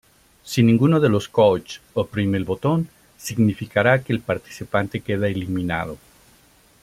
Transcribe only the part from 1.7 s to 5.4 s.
oprime el botón, significará que el participante queda